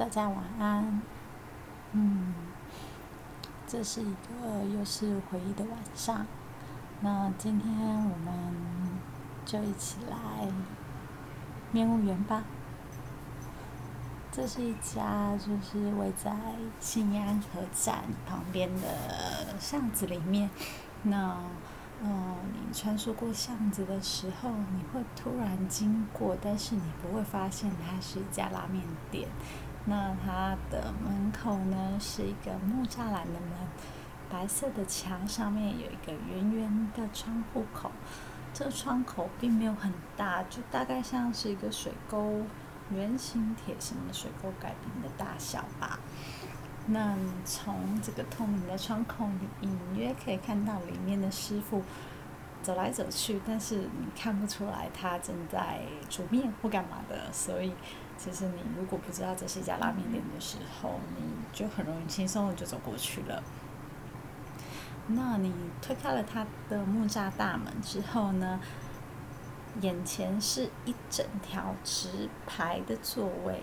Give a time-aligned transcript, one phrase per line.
[0.00, 1.02] 大家晚安。
[1.92, 2.32] 嗯，
[3.66, 6.26] 这是一个又是回忆的晚上。
[7.02, 8.54] 那今天我们
[9.44, 10.48] 就一起来
[11.70, 12.44] 面务园吧。
[14.32, 16.34] 这是一家就是位在
[16.80, 20.48] 信安河站旁边的巷子里面。
[21.02, 21.36] 那
[22.02, 29.28] 嗯，你穿梭过巷子的时候，你会突然经过，但是你不会发现它是一家拉面店。
[29.86, 33.50] 那它的门口呢是一个木栅栏的门，
[34.30, 37.90] 白色的墙上面有一个圆圆的窗户口。
[38.52, 42.42] 这个窗口并没有很大，就大概像是一个水沟，
[42.90, 46.00] 圆形铁形的水沟改变的大小吧。
[46.86, 49.28] 那从这个透明的窗口，
[49.60, 51.82] 你隐约可以看到里面的师傅
[52.62, 57.32] 走来走去，但是你看不出来他正在煮面或干嘛的。
[57.32, 57.72] 所以，
[58.22, 61.22] 其实你如果不知道这是一家拉面店的时候，你
[61.54, 63.42] 就很容易轻松的就走过去了。
[65.06, 68.60] 那你推开了他的木栅大门之后呢，
[69.80, 73.62] 眼前是一整条直排的座位。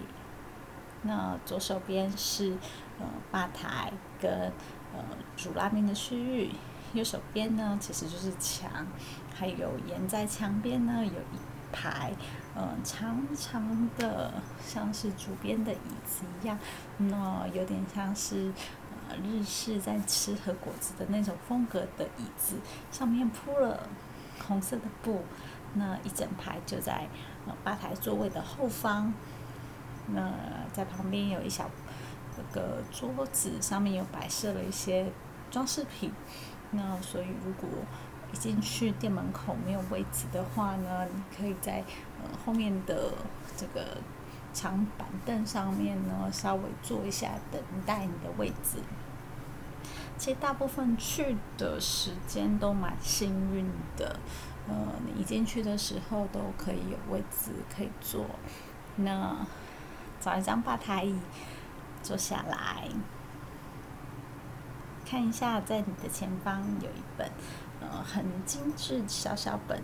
[1.03, 2.57] 那左手边是
[2.99, 4.51] 呃吧台跟
[4.91, 5.03] 呃
[5.35, 6.51] 煮拉面的区域，
[6.93, 8.87] 右手边呢其实就是墙，
[9.35, 11.37] 还有沿在墙边呢有一
[11.71, 12.11] 排
[12.55, 14.33] 嗯长长的
[14.65, 16.57] 像是竹编的椅子一样，
[16.97, 18.51] 那有点像是
[19.09, 22.55] 呃日式在吃和果子的那种风格的椅子，
[22.91, 23.87] 上面铺了
[24.47, 25.23] 红色的布，
[25.73, 27.07] 那一整排就在
[27.63, 29.13] 吧台座位的后方。
[30.07, 30.33] 那
[30.71, 31.69] 在旁边有一小
[32.53, 35.11] 个桌子，上面有摆设了一些
[35.51, 36.13] 装饰品。
[36.71, 37.67] 那所以如果
[38.33, 41.83] 一进去店门口没有位置的话呢，你可以在
[42.21, 43.13] 呃后面的
[43.55, 43.97] 这个
[44.53, 48.79] 长板凳上面呢稍微坐一下，等待你的位置。
[50.17, 54.19] 其实大部分去的时间都蛮幸运的，
[54.67, 58.25] 呃，你一进去的时候都可以有位置可以坐。
[58.95, 59.45] 那
[60.19, 61.15] 找一张吧台椅，
[62.01, 62.89] 坐下来，
[65.05, 67.29] 看一下，在你的前方有一本，
[67.79, 69.81] 呃，很精致小小本，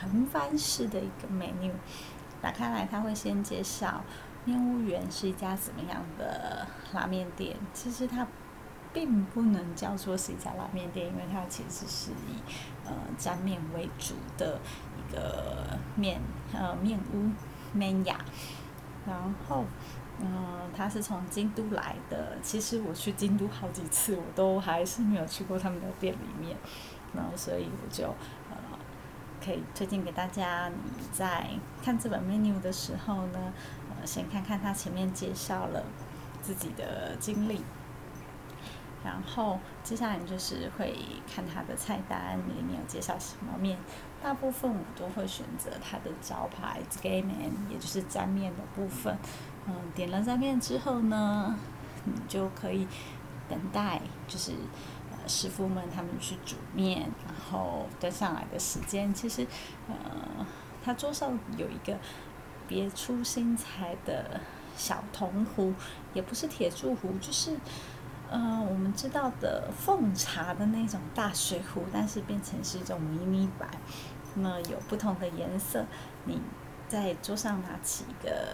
[0.00, 1.72] 横翻式的一个 menu。
[2.40, 4.02] 打开来，他会先介绍
[4.44, 7.56] 面屋园是一家怎么样的拉面店。
[7.72, 8.26] 其实它
[8.92, 12.36] 并不能叫做是一家拉面店，因为它其实是以
[12.84, 14.58] 呃沾面为主的
[14.98, 16.20] 一个面
[16.52, 17.30] 呃面屋
[17.72, 18.18] 面雅。
[19.06, 19.16] 然
[19.48, 19.64] 后，
[20.20, 22.38] 嗯，他是从京都来的。
[22.40, 26.56] 其实我去京都好几次，我都还是没有去过他们的店里面。
[27.14, 28.06] 然后，所以我就
[28.50, 28.56] 呃，
[29.44, 30.68] 可以推荐给大家。
[30.68, 30.74] 你
[31.12, 31.48] 在
[31.84, 33.52] 看这本 menu 的时候呢，
[33.90, 35.82] 呃，先看看他前面介绍了
[36.40, 37.62] 自己的经历。
[39.04, 40.94] 然后接下来你就是会
[41.26, 43.76] 看他的菜单，里面有介绍什么面。
[44.22, 49.18] 大部分我都会选择它的招牌 g a m e n 也就是沾面的部分。
[49.66, 51.58] 嗯，点了沾面之后呢，
[52.04, 52.86] 你就可以
[53.48, 54.52] 等待，就是
[55.26, 59.12] 师傅们他们去煮面，然后端上来的时间。
[59.12, 59.46] 其实，
[59.88, 60.46] 呃，
[60.84, 61.96] 他桌上有一个
[62.66, 64.40] 别出心裁的
[64.76, 65.74] 小铜壶，
[66.14, 67.56] 也不是铁柱壶，就是。
[68.34, 73.68] 呃，我们知道的奉茶的那种大水壶，但是变成是一种迷你版，
[74.36, 75.84] 那么有不同的颜色。
[76.24, 76.40] 你
[76.88, 78.48] 在桌上拿起一个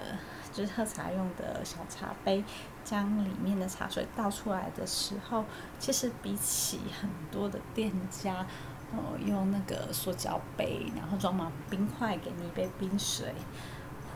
[0.67, 2.45] 是喝茶用的小茶杯，
[2.85, 5.45] 将里面的茶水倒出来的时候，
[5.79, 8.47] 其实比起很多的店家，
[8.93, 13.35] 呃，用那个塑胶杯，然后装满冰块给你一杯冰水，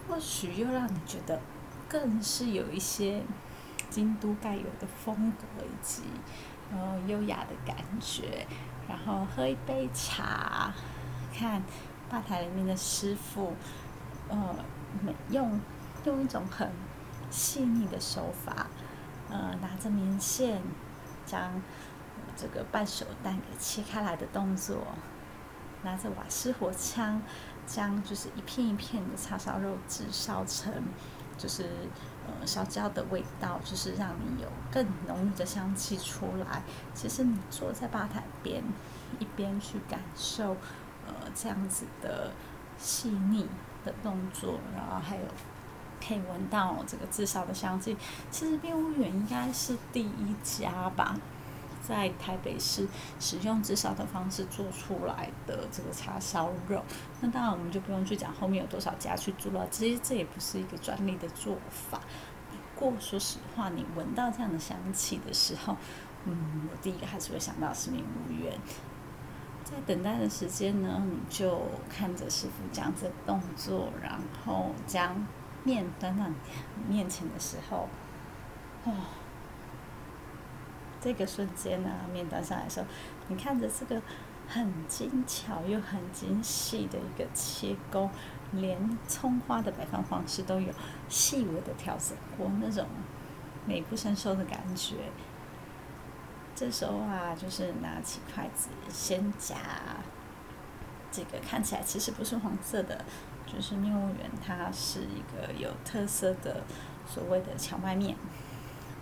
[0.08, 1.40] 或许又让你觉得
[1.88, 3.22] 更是有一些。
[3.90, 6.04] 京都该有的风格以及
[6.72, 8.46] 呃优雅的感觉，
[8.88, 10.72] 然后喝一杯茶，
[11.30, 11.62] 看
[12.08, 13.52] 吧台里面的师傅，
[14.30, 14.56] 呃，
[15.28, 15.60] 用
[16.04, 16.70] 用一种很
[17.30, 18.66] 细腻的手法，
[19.30, 20.62] 呃，拿着棉线
[21.24, 21.60] 将
[22.36, 24.86] 这个半熟蛋给切开来的动作，
[25.82, 27.22] 拿着瓦斯火枪
[27.66, 30.72] 将就是一片一片的叉烧肉炙烧成。
[31.38, 31.64] 就是
[32.26, 36.62] 呃烧焦的味道，就是让你有更浓郁的香气出来。
[36.94, 38.62] 其实你坐在吧台边，
[39.18, 40.50] 一边去感受
[41.06, 42.30] 呃这样子的
[42.78, 43.48] 细腻
[43.82, 45.24] 的动作，然后还有
[46.06, 47.96] 可以闻到这个炙烧的香气。
[48.30, 51.16] 其实边屋园应该是第一家吧。
[51.82, 52.86] 在台北市
[53.18, 56.80] 使用至少的方式做出来的这个叉烧肉，
[57.20, 61.56] 那当然我们就不用去讲后面有多少家去做了，其实这也不是一个专利的做
[61.90, 62.00] 法。
[62.76, 65.76] 不过说实话，你闻到这样的香气的时候，
[66.24, 68.56] 嗯，我第一个还是会想到是面无缘。
[69.64, 75.26] 在等待的时间呢，你就看着师傅这样子动作，然后将
[75.64, 76.34] 面端到你
[76.88, 77.88] 面前的时候，
[78.84, 78.92] 哦，
[81.00, 82.86] 这个瞬间呢，面端上来的时候，
[83.28, 84.02] 你看着这个
[84.48, 88.10] 很精巧又很精细的一个切工，
[88.52, 90.72] 连葱花的摆放方式都有
[91.08, 92.86] 细微的调整过，那种
[93.64, 94.96] 美不胜收的感觉。
[96.54, 99.56] 这时候啊，就是拿起筷子，先夹
[101.10, 103.04] 这个看起来其实不是黄色的，
[103.52, 106.62] 就是面务员，它是一个有特色的
[107.06, 108.16] 所谓的荞麦面，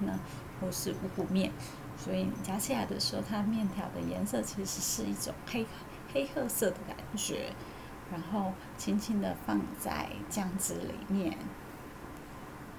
[0.01, 0.19] 那
[0.61, 1.53] 或是五谷面，
[1.97, 5.67] 所以你夹起来的时候，它面条的颜色其实是一种黑
[6.13, 7.53] 黑褐色的感觉，
[8.11, 11.39] 然后轻轻的放在酱汁里面，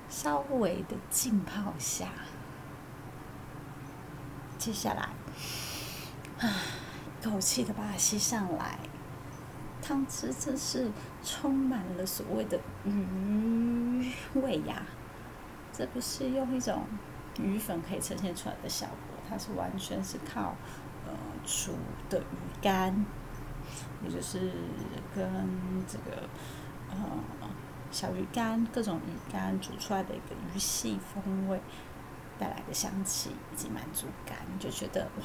[0.09, 2.09] 稍微的浸泡下。
[4.57, 5.09] 接下来，
[6.39, 6.53] 啊，
[7.21, 8.77] 一口气的把它吸上来，
[9.81, 10.89] 汤汁真是
[11.23, 14.83] 充满了所谓的鱼味呀！
[15.73, 16.85] 这不是用一种
[17.39, 20.55] 鱼粉可以呈现出来的效果，它是完全是靠
[21.05, 21.13] 呃
[21.43, 21.73] 煮
[22.09, 23.05] 的鱼干，
[24.03, 24.51] 也就是
[25.15, 25.25] 跟
[25.87, 26.27] 这个
[26.89, 26.97] 呃
[27.89, 31.59] 小鱼干各种鱼干煮出来的一个鱼系风味。
[32.39, 35.23] 带来的香气以及满足感，就觉得哇，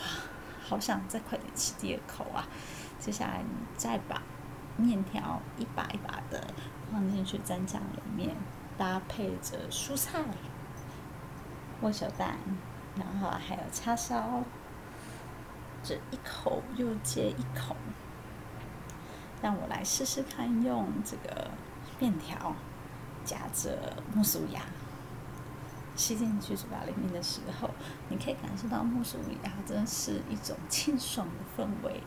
[0.62, 2.46] 好想再快点吃第二口啊！
[3.00, 4.20] 接下来你再把
[4.76, 6.46] 面条一把一把的
[6.92, 8.36] 放进去蘸酱里面，
[8.76, 10.20] 搭配着蔬菜、
[11.80, 12.38] 握手蛋，
[12.96, 14.42] 然后还有叉烧，
[15.82, 17.76] 这一口又接一口。
[19.42, 21.50] 让我来试试看，用这个
[21.98, 22.54] 面条
[23.24, 24.62] 夹着木薯芽。
[25.94, 27.70] 吸进去嘴巴里面的时候，
[28.10, 32.02] 你可以感受到木薯芽真的是一种清爽的氛围。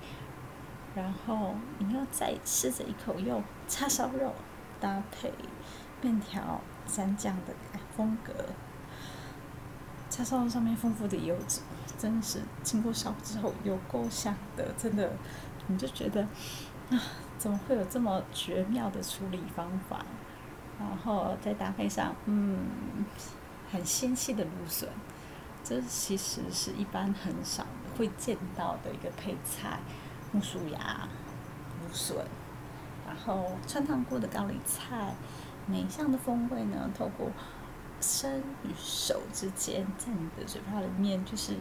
[0.96, 4.34] 然后你又再吃着一口用叉烧肉
[4.80, 5.32] 搭配
[6.02, 7.54] 面条蘸酱的
[7.96, 8.34] 风格，
[10.10, 11.62] 叉烧肉上面丰富的油脂，
[11.98, 15.12] 真的是经过烧之后有够香的，真的，
[15.68, 16.22] 你就觉得
[16.90, 17.00] 啊，
[17.38, 20.06] 怎么会有这么绝妙的处理方法？
[20.80, 22.60] 然后再搭配上，嗯。
[23.72, 24.90] 很纤细的芦笋，
[25.64, 29.78] 这其实是一般很少会见到的一个配菜。
[30.32, 31.08] 木薯芽、
[31.82, 32.18] 芦笋，
[33.08, 35.14] 然后穿烫过的高丽菜，
[35.66, 37.32] 每一项的风味呢，透过
[38.02, 41.54] 生与熟之间，在你的嘴巴里面，就是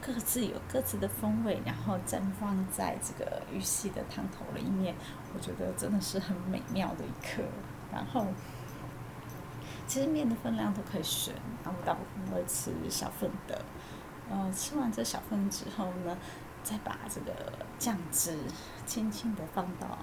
[0.00, 4.94] 各自有各自的风味，然后绽放在这个鱼系的汤头里面，
[5.34, 7.42] 我觉得真的是很美妙的一刻。
[7.92, 8.26] 然后。
[9.86, 11.34] 其实面的分量都可以选，
[11.64, 13.64] 然后大部分会吃小份的。
[14.28, 16.14] 呃，吃完这小份之后呢，
[16.68, 17.32] 再把这个
[17.78, 18.36] 酱汁
[18.84, 19.96] 轻轻的放到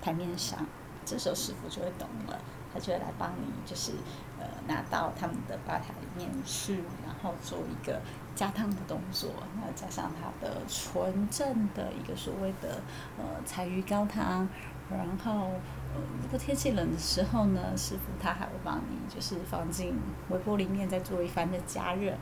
[0.00, 0.64] 台面上，
[1.04, 2.38] 这时候师傅就会懂了，
[2.72, 3.92] 他就会来帮你，就是
[4.40, 8.00] 呃拿到他们的吧台里面去，然后做一个
[8.34, 12.80] 加汤的动作，那加上它的纯正的一个所谓的
[13.18, 14.48] 呃柴鱼高汤，
[14.90, 15.50] 然后
[15.94, 16.00] 呃。
[16.22, 19.94] 如果天气冷的时候呢，师傅他还会帮你，就是放进
[20.30, 22.14] 微波里面再做一番的加热，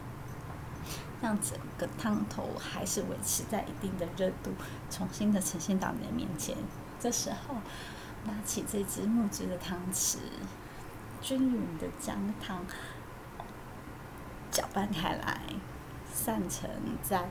[1.20, 4.52] 让整个汤头还是维持在一定的热度，
[4.90, 6.56] 重新的呈现到你的面前。
[6.98, 7.56] 这时候，
[8.24, 10.18] 拿起这只木质的汤匙，
[11.20, 12.64] 均匀的将汤
[14.50, 15.40] 搅拌开来，
[16.12, 16.68] 散成
[17.02, 17.30] 在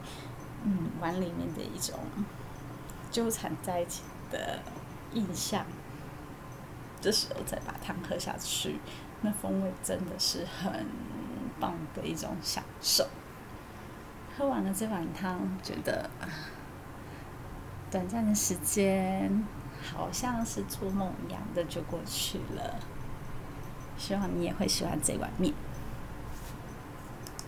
[0.64, 2.00] 嗯碗里面的一种
[3.12, 4.60] 纠缠在一起的
[5.14, 5.66] 印象。
[7.02, 8.80] 这时候再把汤喝下去，
[9.22, 10.86] 那风味真的是很
[11.60, 13.08] 棒的一种享受。
[14.40, 16.10] 喝完了这碗汤，觉得
[17.92, 19.44] 短暂的时间
[19.94, 22.80] 好像是做梦一样的就过去了。
[23.98, 25.54] 希望你也会喜欢这碗面。